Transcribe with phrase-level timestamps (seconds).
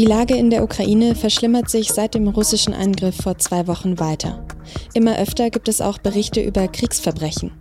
[0.00, 4.42] Die Lage in der Ukraine verschlimmert sich seit dem russischen Angriff vor zwei Wochen weiter.
[4.94, 7.52] Immer öfter gibt es auch Berichte über Kriegsverbrechen.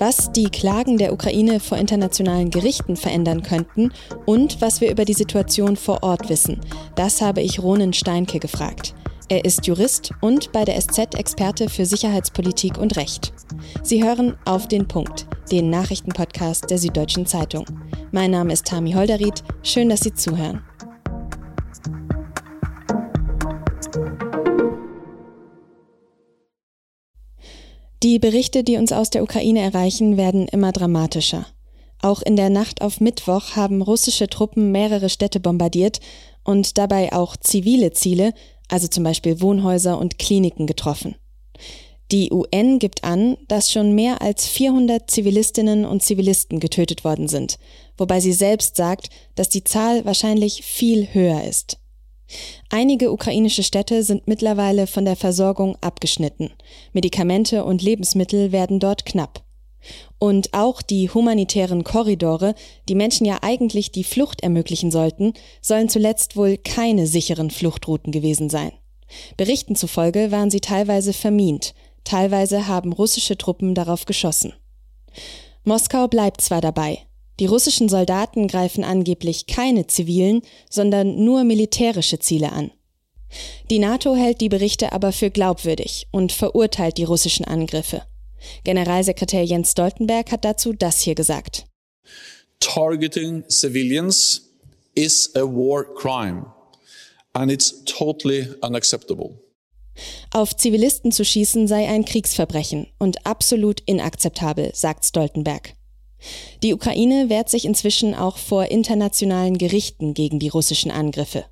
[0.00, 3.92] Was die Klagen der Ukraine vor internationalen Gerichten verändern könnten
[4.26, 6.60] und was wir über die Situation vor Ort wissen,
[6.96, 8.96] das habe ich Ronen Steinke gefragt.
[9.28, 13.32] Er ist Jurist und bei der SZ Experte für Sicherheitspolitik und Recht.
[13.84, 17.66] Sie hören auf den Punkt, den Nachrichtenpodcast der Süddeutschen Zeitung.
[18.10, 19.44] Mein Name ist Tami Holderried.
[19.62, 20.60] Schön, dass Sie zuhören.
[28.02, 31.46] Die Berichte, die uns aus der Ukraine erreichen, werden immer dramatischer.
[32.00, 35.98] Auch in der Nacht auf Mittwoch haben russische Truppen mehrere Städte bombardiert
[36.44, 38.34] und dabei auch zivile Ziele,
[38.68, 41.16] also zum Beispiel Wohnhäuser und Kliniken, getroffen.
[42.12, 47.58] Die UN gibt an, dass schon mehr als 400 Zivilistinnen und Zivilisten getötet worden sind,
[47.98, 51.78] wobei sie selbst sagt, dass die Zahl wahrscheinlich viel höher ist.
[52.70, 56.50] Einige ukrainische Städte sind mittlerweile von der Versorgung abgeschnitten.
[56.92, 59.42] Medikamente und Lebensmittel werden dort knapp.
[60.18, 62.54] Und auch die humanitären Korridore,
[62.88, 68.50] die Menschen ja eigentlich die Flucht ermöglichen sollten, sollen zuletzt wohl keine sicheren Fluchtrouten gewesen
[68.50, 68.72] sein.
[69.36, 74.52] Berichten zufolge waren sie teilweise vermint, teilweise haben russische Truppen darauf geschossen.
[75.64, 76.98] Moskau bleibt zwar dabei,
[77.40, 82.70] die russischen Soldaten greifen angeblich keine zivilen, sondern nur militärische Ziele an.
[83.70, 88.02] Die NATO hält die Berichte aber für glaubwürdig und verurteilt die russischen Angriffe.
[88.64, 91.66] Generalsekretär Jens Stoltenberg hat dazu das hier gesagt.
[92.60, 94.42] Targeting civilians
[94.94, 96.46] is a war crime
[97.34, 99.38] and it's totally unacceptable.
[100.32, 105.74] Auf Zivilisten zu schießen sei ein Kriegsverbrechen und absolut inakzeptabel, sagt Stoltenberg.
[106.62, 111.44] Die Ukraine wehrt sich inzwischen auch vor internationalen Gerichten gegen die russischen Angriffe.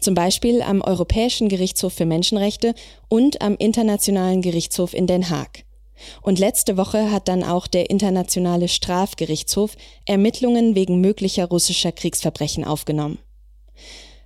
[0.00, 2.74] Zum Beispiel am Europäischen Gerichtshof für Menschenrechte
[3.08, 5.64] und am Internationalen Gerichtshof in Den Haag.
[6.20, 13.18] Und letzte Woche hat dann auch der Internationale Strafgerichtshof Ermittlungen wegen möglicher russischer Kriegsverbrechen aufgenommen.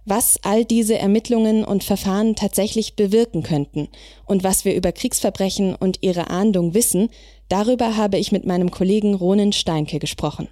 [0.09, 3.89] Was all diese Ermittlungen und Verfahren tatsächlich bewirken könnten
[4.25, 7.11] und was wir über Kriegsverbrechen und ihre Ahndung wissen,
[7.49, 10.49] Darüber habe ich mit meinem Kollegen Ronen Steinke gesprochen.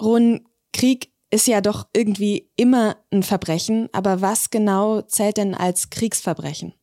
[0.00, 5.90] Ronen, Krieg ist ja doch irgendwie immer ein Verbrechen, aber was genau zählt denn als
[5.90, 6.74] Kriegsverbrechen?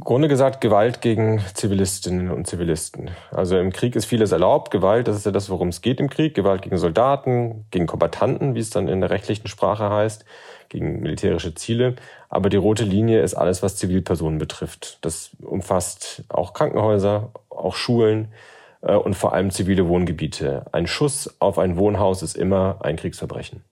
[0.00, 3.10] Grunde gesagt Gewalt gegen Zivilistinnen und Zivilisten.
[3.30, 4.70] Also im Krieg ist vieles erlaubt.
[4.70, 6.34] Gewalt, das ist ja das, worum es geht im Krieg.
[6.34, 10.26] Gewalt gegen Soldaten, gegen Kombattanten, wie es dann in der rechtlichen Sprache heißt,
[10.68, 11.96] gegen militärische Ziele.
[12.28, 14.98] Aber die rote Linie ist alles, was Zivilpersonen betrifft.
[15.00, 18.28] Das umfasst auch Krankenhäuser, auch Schulen
[18.82, 20.66] äh, und vor allem zivile Wohngebiete.
[20.70, 23.64] Ein Schuss auf ein Wohnhaus ist immer ein Kriegsverbrechen.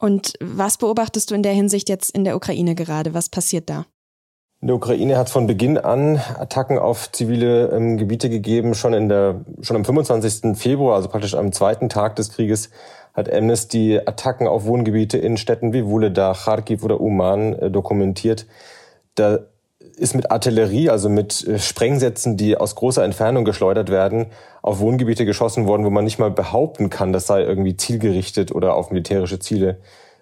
[0.00, 3.14] Und was beobachtest du in der Hinsicht jetzt in der Ukraine gerade?
[3.14, 3.86] Was passiert da?
[4.62, 8.74] In der Ukraine hat von Beginn an Attacken auf zivile ähm, Gebiete gegeben.
[8.74, 10.54] Schon in der, schon am 25.
[10.58, 12.68] Februar, also praktisch am zweiten Tag des Krieges,
[13.14, 18.46] hat Amnesty Attacken auf Wohngebiete in Städten wie Wuledar, Kharkiv oder Uman äh, dokumentiert.
[19.14, 19.38] Da
[19.96, 24.26] ist mit Artillerie, also mit äh, Sprengsätzen, die aus großer Entfernung geschleudert werden,
[24.60, 28.74] auf Wohngebiete geschossen worden, wo man nicht mal behaupten kann, das sei irgendwie zielgerichtet oder
[28.74, 29.78] auf militärische Ziele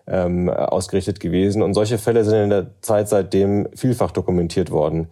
[0.08, 1.62] ähm, ausgerichtet gewesen.
[1.62, 5.08] Und solche Fälle sind in der Zeit seitdem vielfach dokumentiert worden,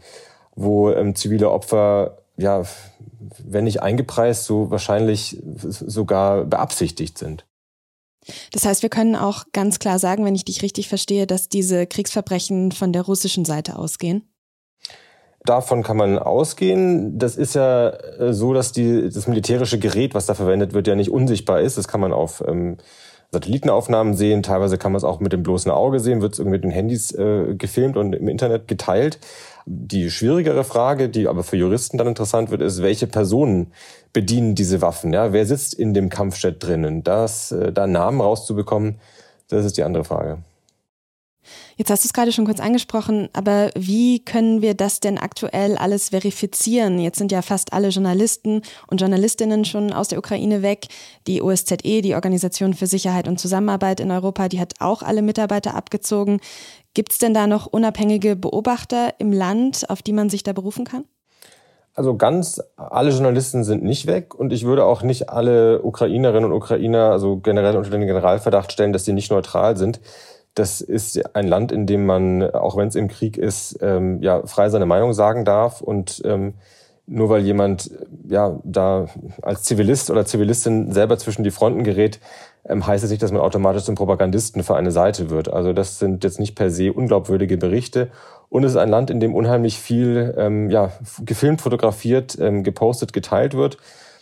[0.54, 2.62] wo ähm, zivile Opfer, ja,
[3.44, 7.44] wenn nicht eingepreist, so wahrscheinlich sogar beabsichtigt sind.
[8.52, 11.86] Das heißt, wir können auch ganz klar sagen, wenn ich dich richtig verstehe, dass diese
[11.86, 14.28] Kriegsverbrechen von der russischen Seite ausgehen?
[15.44, 17.20] Davon kann man ausgehen.
[17.20, 20.96] Das ist ja äh, so, dass die, das militärische Gerät, was da verwendet wird, ja
[20.96, 21.78] nicht unsichtbar ist.
[21.78, 22.78] Das kann man auf ähm,
[23.32, 24.42] Satellitenaufnahmen sehen.
[24.42, 26.70] Teilweise kann man es auch mit dem bloßen Auge sehen, wird es irgendwie mit den
[26.70, 29.18] Handys äh, gefilmt und im Internet geteilt.
[29.66, 33.72] Die schwierigere Frage, die aber für Juristen dann interessant wird, ist, welche Personen
[34.12, 35.12] bedienen diese Waffen?
[35.12, 37.02] Ja, wer sitzt in dem Kampfjet drinnen?
[37.02, 39.00] Das, äh, da Namen rauszubekommen,
[39.48, 40.38] das ist die andere Frage.
[41.76, 45.76] Jetzt hast du es gerade schon kurz angesprochen, aber wie können wir das denn aktuell
[45.76, 46.98] alles verifizieren?
[46.98, 50.86] Jetzt sind ja fast alle Journalisten und Journalistinnen schon aus der Ukraine weg.
[51.26, 55.74] Die OSZE, die Organisation für Sicherheit und Zusammenarbeit in Europa, die hat auch alle Mitarbeiter
[55.74, 56.40] abgezogen.
[56.94, 60.84] Gibt es denn da noch unabhängige Beobachter im Land, auf die man sich da berufen
[60.84, 61.04] kann?
[61.96, 66.52] Also ganz alle Journalisten sind nicht weg und ich würde auch nicht alle Ukrainerinnen und
[66.52, 70.00] Ukrainer, also generell unter den Generalverdacht stellen, dass sie nicht neutral sind.
[70.56, 74.44] Das ist ein Land, in dem man, auch wenn es im Krieg ist, ähm, ja
[74.46, 76.54] frei seine Meinung sagen darf und ähm,
[77.06, 77.90] nur weil jemand
[78.26, 79.06] ja da
[79.42, 82.20] als Zivilist oder Zivilistin selber zwischen die Fronten gerät,
[82.64, 85.52] ähm, heißt es nicht, dass man automatisch zum Propagandisten für eine Seite wird.
[85.52, 88.10] Also das sind jetzt nicht per se unglaubwürdige Berichte.
[88.48, 90.90] Und es ist ein Land, in dem unheimlich viel ähm, ja,
[91.24, 93.76] gefilmt, fotografiert, ähm, gepostet, geteilt wird.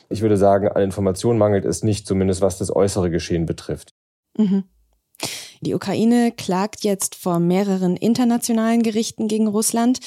[0.08, 3.94] Ich würde sagen, an Informationen mangelt es nicht, zumindest was das äußere Geschehen betrifft.
[4.36, 4.64] Mhm.
[5.64, 9.98] Die Ukraine klagt jetzt vor mehreren internationalen Gerichten gegen Russland.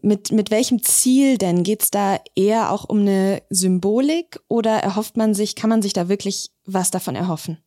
[0.00, 1.62] Mit, mit welchem Ziel denn?
[1.62, 5.92] Geht es da eher auch um eine Symbolik oder erhofft man sich, kann man sich
[5.92, 7.58] da wirklich was davon erhoffen?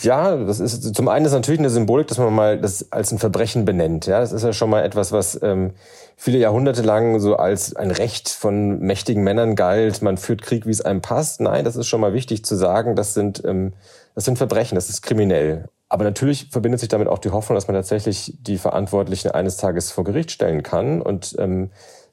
[0.00, 3.18] Ja, das ist zum einen ist natürlich eine Symbolik, dass man mal das als ein
[3.18, 4.06] Verbrechen benennt.
[4.06, 5.72] Ja, das ist ja schon mal etwas, was ähm,
[6.16, 10.00] viele Jahrhunderte lang so als ein Recht von mächtigen Männern galt.
[10.00, 11.42] Man führt Krieg, wie es einem passt.
[11.42, 12.96] Nein, das ist schon mal wichtig zu sagen.
[12.96, 13.74] Das sind ähm,
[14.14, 15.68] das sind Verbrechen, das ist kriminell.
[15.88, 19.92] Aber natürlich verbindet sich damit auch die Hoffnung, dass man tatsächlich die Verantwortlichen eines Tages
[19.92, 21.00] vor Gericht stellen kann.
[21.00, 21.70] Und ähm,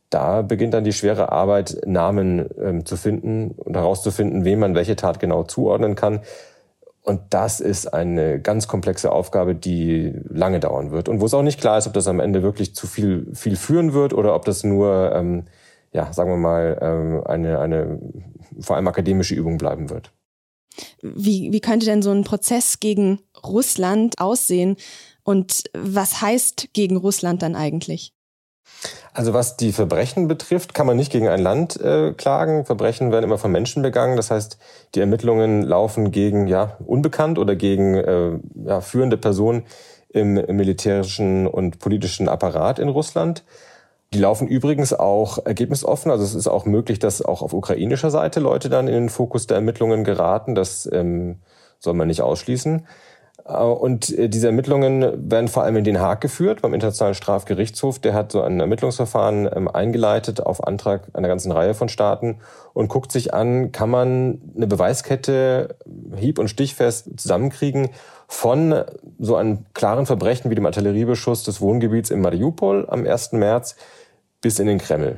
[0.10, 4.96] da beginnt dann die schwere Arbeit, Namen ähm, zu finden und herauszufinden, wem man welche
[4.96, 6.22] Tat genau zuordnen kann.
[7.04, 11.42] Und das ist eine ganz komplexe Aufgabe, die lange dauern wird und wo es auch
[11.42, 14.46] nicht klar ist, ob das am Ende wirklich zu viel, viel führen wird oder ob
[14.46, 15.46] das nur, ähm,
[15.92, 18.00] ja, sagen wir mal, ähm, eine, eine
[18.60, 20.12] vor allem akademische Übung bleiben wird.
[21.02, 24.78] Wie, wie könnte denn so ein Prozess gegen Russland aussehen?
[25.24, 28.14] Und was heißt gegen Russland dann eigentlich?
[29.14, 32.66] Also was die Verbrechen betrifft, kann man nicht gegen ein Land äh, klagen.
[32.66, 34.16] Verbrechen werden immer von Menschen begangen.
[34.16, 34.58] Das heißt,
[34.96, 39.66] die Ermittlungen laufen gegen ja unbekannt oder gegen äh, ja, führende Personen
[40.10, 43.44] im, im militärischen und politischen Apparat in Russland.
[44.14, 46.12] Die laufen übrigens auch ergebnisoffen.
[46.12, 49.48] Also es ist auch möglich, dass auch auf ukrainischer Seite Leute dann in den Fokus
[49.48, 50.54] der Ermittlungen geraten.
[50.54, 51.40] Das ähm,
[51.80, 52.86] soll man nicht ausschließen.
[53.46, 58.00] Äh, und äh, diese Ermittlungen werden vor allem in Den Haag geführt, beim Internationalen Strafgerichtshof.
[58.00, 62.40] Der hat so ein Ermittlungsverfahren ähm, eingeleitet auf Antrag einer ganzen Reihe von Staaten
[62.74, 65.76] und guckt sich an, kann man eine Beweiskette
[66.16, 67.90] hieb- und stichfest zusammenkriegen
[68.28, 68.84] von
[69.20, 73.34] so einem klaren Verbrechen wie dem Artilleriebeschuss des Wohngebiets in Mariupol am 1.
[73.34, 73.76] März
[74.42, 75.18] bis in den Kreml,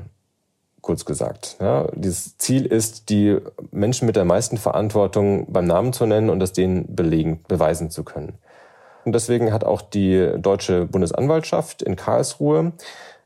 [0.82, 1.58] kurz gesagt.
[1.60, 3.38] Ja, dieses Ziel ist, die
[3.72, 8.04] Menschen mit der meisten Verantwortung beim Namen zu nennen und das denen belegen, beweisen zu
[8.04, 8.38] können.
[9.06, 12.74] Und deswegen hat auch die deutsche Bundesanwaltschaft in Karlsruhe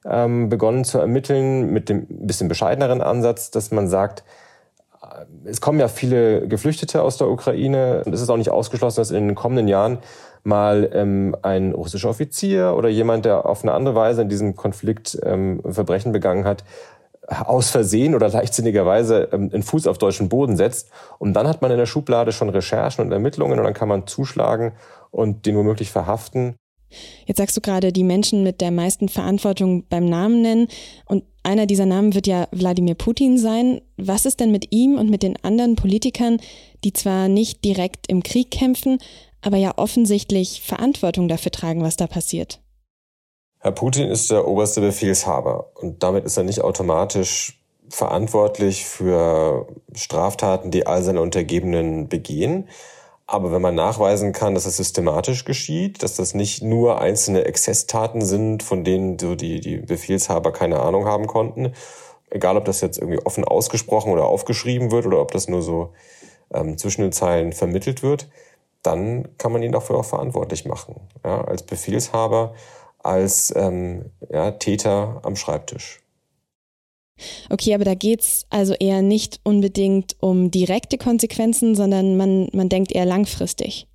[0.05, 4.23] ähm, begonnen zu ermitteln mit dem bisschen bescheideneren Ansatz, dass man sagt,
[5.01, 9.01] äh, es kommen ja viele Geflüchtete aus der Ukraine und es ist auch nicht ausgeschlossen,
[9.01, 9.99] dass in den kommenden Jahren
[10.43, 15.19] mal ähm, ein russischer Offizier oder jemand, der auf eine andere Weise in diesem Konflikt
[15.23, 16.63] ähm, Verbrechen begangen hat,
[17.27, 20.89] aus Versehen oder leichtsinnigerweise ähm, einen Fuß auf deutschen Boden setzt.
[21.19, 24.07] Und dann hat man in der Schublade schon Recherchen und Ermittlungen und dann kann man
[24.07, 24.73] zuschlagen
[25.11, 26.55] und den womöglich verhaften.
[27.25, 30.67] Jetzt sagst du gerade, die Menschen mit der meisten Verantwortung beim Namen nennen.
[31.05, 33.81] Und einer dieser Namen wird ja Wladimir Putin sein.
[33.95, 36.39] Was ist denn mit ihm und mit den anderen Politikern,
[36.83, 38.99] die zwar nicht direkt im Krieg kämpfen,
[39.41, 42.59] aber ja offensichtlich Verantwortung dafür tragen, was da passiert.
[43.59, 47.59] Herr Putin ist der oberste Befehlshaber und damit ist er nicht automatisch
[47.89, 52.67] verantwortlich für Straftaten, die all seine Untergebenen begehen.
[53.29, 58.21] Aber wenn man nachweisen kann, dass das systematisch geschieht, dass das nicht nur einzelne Exzesstaten
[58.21, 61.73] sind, von denen so die, die Befehlshaber keine Ahnung haben konnten,
[62.29, 65.93] egal ob das jetzt irgendwie offen ausgesprochen oder aufgeschrieben wird oder ob das nur so
[66.53, 68.29] ähm, zwischen den Zeilen vermittelt wird,
[68.81, 70.95] dann kann man ihn dafür auch verantwortlich machen.
[71.25, 72.53] Ja, als Befehlshaber,
[72.99, 76.01] als ähm, ja, Täter am Schreibtisch.
[77.49, 82.69] Okay, aber da geht es also eher nicht unbedingt um direkte Konsequenzen, sondern man, man
[82.69, 83.87] denkt eher langfristig.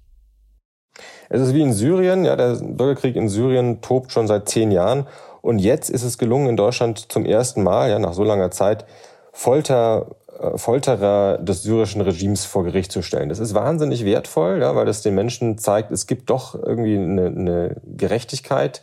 [1.29, 5.07] Es ist wie in Syrien, ja, der Bürgerkrieg in Syrien tobt schon seit zehn Jahren
[5.41, 8.85] und jetzt ist es gelungen, in Deutschland zum ersten Mal, ja, nach so langer Zeit,
[9.33, 13.29] Folter äh, Folterer des syrischen Regimes vor Gericht zu stellen.
[13.29, 17.26] Das ist wahnsinnig wertvoll, ja, weil das den Menschen zeigt, es gibt doch irgendwie eine,
[17.26, 18.83] eine Gerechtigkeit,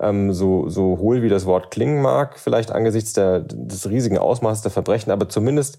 [0.00, 4.62] ähm, so, so hohl wie das Wort klingen mag, vielleicht angesichts der, des riesigen Ausmaßes
[4.62, 5.78] der Verbrechen, aber zumindest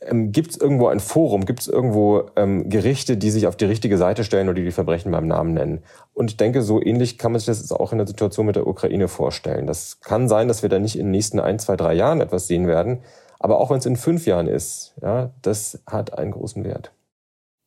[0.00, 3.66] ähm, gibt es irgendwo ein Forum, gibt es irgendwo ähm, Gerichte, die sich auf die
[3.66, 5.82] richtige Seite stellen oder die die Verbrechen beim Namen nennen.
[6.14, 8.66] Und ich denke, so ähnlich kann man sich das auch in der Situation mit der
[8.66, 9.66] Ukraine vorstellen.
[9.66, 12.46] Das kann sein, dass wir da nicht in den nächsten ein, zwei, drei Jahren etwas
[12.46, 13.00] sehen werden,
[13.38, 16.92] aber auch wenn es in fünf Jahren ist, ja, das hat einen großen Wert.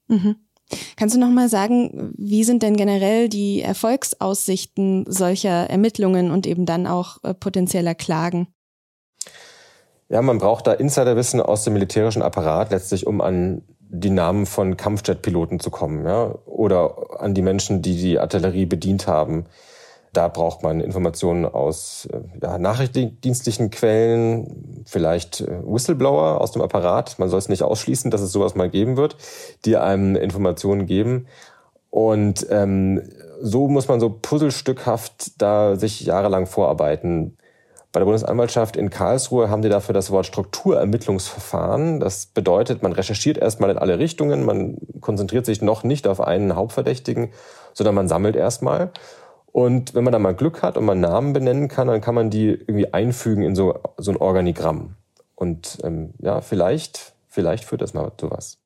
[0.08, 0.36] Mhm.
[0.96, 6.66] Kannst du noch mal sagen, wie sind denn generell die Erfolgsaussichten solcher Ermittlungen und eben
[6.66, 8.48] dann auch äh, potenzieller Klagen?
[10.10, 14.76] Ja, man braucht da Insiderwissen aus dem militärischen Apparat letztlich, um an die Namen von
[14.76, 19.46] Kampfjetpiloten zu kommen, ja, oder an die Menschen, die die Artillerie bedient haben.
[20.14, 27.18] Da braucht man Informationen aus äh, ja, nachrichtendienstlichen Quellen, vielleicht äh, Whistleblower aus dem Apparat.
[27.18, 29.18] Man soll es nicht ausschließen, dass es sowas mal geben wird,
[29.66, 31.26] die einem Informationen geben.
[31.90, 33.02] Und ähm,
[33.42, 37.38] so muss man so puzzlestückhaft da sich jahrelang vorarbeiten.
[37.92, 42.00] Bei der Bundesanwaltschaft in Karlsruhe haben die dafür das Wort Strukturermittlungsverfahren.
[42.00, 46.56] Das bedeutet, man recherchiert erstmal in alle Richtungen, man konzentriert sich noch nicht auf einen
[46.56, 47.32] Hauptverdächtigen,
[47.74, 48.92] sondern man sammelt erstmal.
[49.54, 52.32] Und wenn man da mal Glück hat und man Namen benennen kann, dann kann man
[52.32, 54.96] die irgendwie einfügen in so, so ein Organigramm.
[55.36, 58.58] Und ähm, ja, vielleicht, vielleicht führt das mal zu was.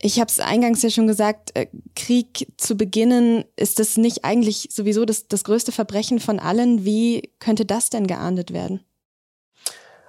[0.00, 4.68] Ich habe es eingangs ja schon gesagt, äh, Krieg zu beginnen, ist das nicht eigentlich
[4.72, 6.84] sowieso das, das größte Verbrechen von allen?
[6.84, 8.80] Wie könnte das denn geahndet werden?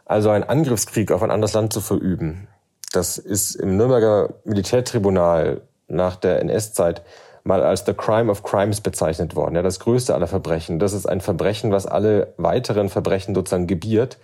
[0.06, 2.48] Also ein Angriffskrieg auf ein anderes Land zu verüben,
[2.92, 7.04] das ist im Nürnberger Militärtribunal nach der NS-Zeit
[7.44, 9.56] mal als the crime of crimes bezeichnet worden.
[9.56, 10.80] Ja, das größte aller Verbrechen.
[10.80, 14.18] Das ist ein Verbrechen, was alle weiteren Verbrechen sozusagen gebiert.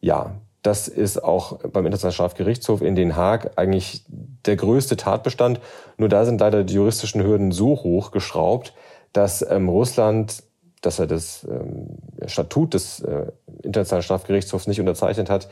[0.00, 5.60] Ja, das ist auch beim Internationalen Strafgerichtshof in Den Haag eigentlich der größte Tatbestand.
[5.96, 8.74] Nur da sind leider die juristischen Hürden so hoch geschraubt,
[9.12, 10.42] dass ähm, Russland,
[10.80, 13.26] dass er das ähm, Statut des äh,
[13.62, 15.48] Internationalen Strafgerichtshofs nicht unterzeichnet hat,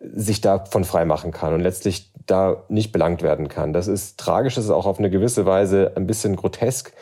[0.00, 3.72] sich davon freimachen kann und letztlich da nicht belangt werden kann.
[3.72, 6.92] Das ist tragisch, das ist auch auf eine gewisse Weise ein bisschen grotesk.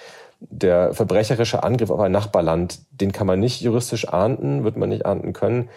[0.40, 5.06] Der verbrecherische Angriff auf ein Nachbarland, den kann man nicht juristisch ahnden, wird man nicht
[5.06, 5.68] ahnden können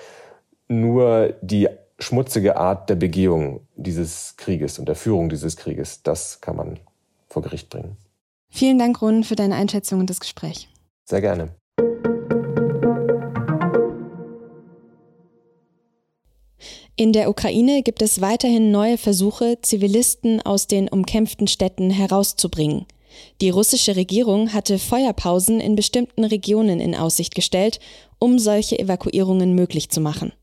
[0.69, 6.55] nur die schmutzige Art der Begehung dieses Krieges und der Führung dieses Krieges, das kann
[6.55, 6.79] man
[7.27, 7.97] vor Gericht bringen.
[8.49, 10.69] Vielen Dank, Ron, für deine Einschätzung und das Gespräch.
[11.05, 11.58] Sehr gerne.
[16.99, 22.87] In der Ukraine gibt es weiterhin neue Versuche, Zivilisten aus den umkämpften Städten herauszubringen.
[23.39, 27.79] Die russische Regierung hatte Feuerpausen in bestimmten Regionen in Aussicht gestellt,
[28.19, 30.33] um solche Evakuierungen möglich zu machen.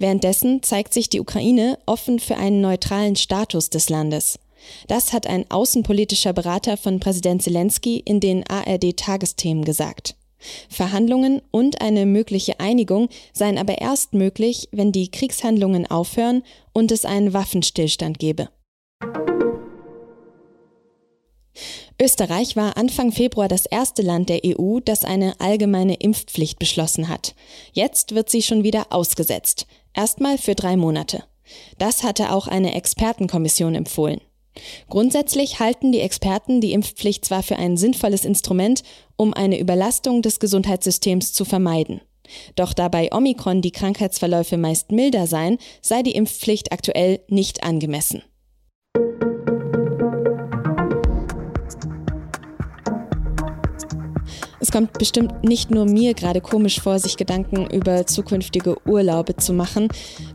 [0.00, 4.40] Währenddessen zeigt sich die Ukraine offen für einen neutralen Status des Landes.
[4.88, 10.16] Das hat ein außenpolitischer Berater von Präsident Zelensky in den ARD-Tagesthemen gesagt.
[10.68, 17.04] Verhandlungen und eine mögliche Einigung seien aber erst möglich, wenn die Kriegshandlungen aufhören und es
[17.04, 18.48] einen Waffenstillstand gebe.
[22.00, 27.34] Österreich war Anfang Februar das erste Land der EU, das eine allgemeine Impfpflicht beschlossen hat.
[27.72, 29.66] Jetzt wird sie schon wieder ausgesetzt.
[29.94, 31.24] Erstmal für drei Monate.
[31.78, 34.20] Das hatte auch eine Expertenkommission empfohlen.
[34.88, 38.82] Grundsätzlich halten die Experten die Impfpflicht zwar für ein sinnvolles Instrument,
[39.16, 42.00] um eine Überlastung des Gesundheitssystems zu vermeiden.
[42.56, 48.22] Doch da bei Omikron die Krankheitsverläufe meist milder seien, sei die Impfpflicht aktuell nicht angemessen.
[54.74, 59.86] Kommt bestimmt nicht nur mir gerade komisch vor, sich Gedanken über zukünftige Urlaube zu machen,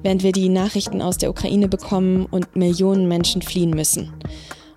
[0.02, 4.14] während wir die Nachrichten aus der Ukraine bekommen und Millionen Menschen fliehen müssen.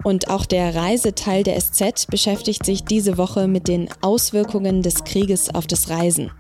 [0.03, 5.55] Und auch der Reiseteil der SZ beschäftigt sich diese Woche mit den Auswirkungen des Krieges
[5.55, 6.33] auf das Reisen.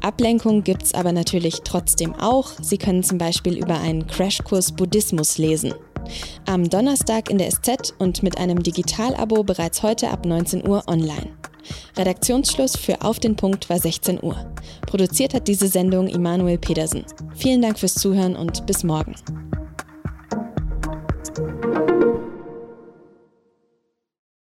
[0.00, 2.52] Ablenkung gibt's aber natürlich trotzdem auch.
[2.62, 5.74] Sie können zum Beispiel über einen Crashkurs Buddhismus lesen.
[6.46, 11.32] Am Donnerstag in der SZ und mit einem Digitalabo bereits heute ab 19 Uhr online.
[11.96, 14.36] Redaktionsschluss für Auf den Punkt war 16 Uhr.
[14.86, 17.04] Produziert hat diese Sendung Immanuel Pedersen.
[17.34, 19.14] Vielen Dank fürs Zuhören und bis morgen.